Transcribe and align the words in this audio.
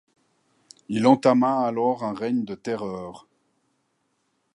Il 0.89 1.05
entama 1.05 1.59
alors 1.59 2.03
un 2.03 2.15
règne 2.15 2.43
de 2.43 2.55
terreur. 2.55 3.27